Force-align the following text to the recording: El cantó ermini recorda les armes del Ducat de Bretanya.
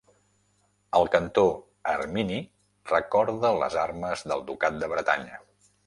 El 0.99 1.09
cantó 1.15 1.43
ermini 1.93 2.39
recorda 2.95 3.55
les 3.61 3.79
armes 3.87 4.29
del 4.33 4.47
Ducat 4.51 4.85
de 4.85 4.95
Bretanya. 4.97 5.43